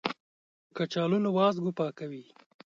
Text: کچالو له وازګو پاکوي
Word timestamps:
کچالو 0.75 1.17
له 1.25 1.29
وازګو 1.37 1.71
پاکوي 1.79 2.23